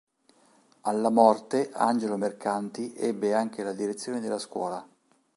[0.81, 4.83] Alla morte Angelo Mercati ebbe anche la direzione della Scuola.